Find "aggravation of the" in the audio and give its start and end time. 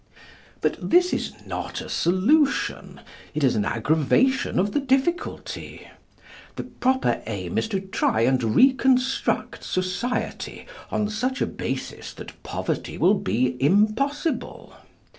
3.63-4.79